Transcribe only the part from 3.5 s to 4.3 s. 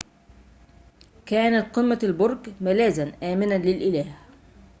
للإله